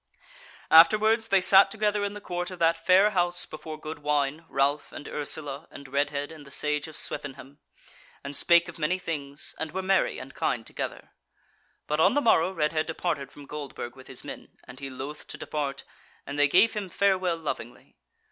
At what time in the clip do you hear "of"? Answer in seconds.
2.49-2.57, 6.87-6.97, 8.67-8.79